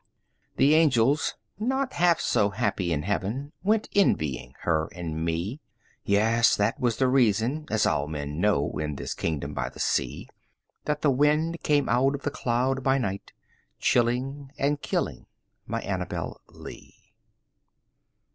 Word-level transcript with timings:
20 0.55 0.55
The 0.67 0.73
angels, 0.75 1.35
not 1.59 1.93
half 1.93 2.19
so 2.19 2.49
happy 2.49 2.91
in 2.91 3.03
heaven, 3.03 3.51
Went 3.61 3.87
envying 3.93 4.55
her 4.61 4.87
and 4.95 5.23
me; 5.23 5.61
Yes! 6.03 6.55
that 6.55 6.79
was 6.79 6.97
the 6.97 7.07
reason 7.07 7.67
(as 7.69 7.85
all 7.85 8.07
men 8.07 8.39
know, 8.41 8.71
In 8.79 8.95
this 8.95 9.13
kingdom 9.13 9.53
by 9.53 9.69
the 9.69 9.79
sea) 9.79 10.27
That 10.85 11.03
the 11.03 11.11
wind 11.11 11.61
came 11.61 11.87
out 11.87 12.15
of 12.15 12.23
the 12.23 12.31
cloud 12.31 12.81
by 12.81 12.97
night, 12.97 13.31
25 13.77 13.79
Chilling 13.81 14.51
and 14.57 14.81
killing 14.81 15.27
my 15.67 15.81
Annabel 15.81 16.41
Lee. 16.49 17.13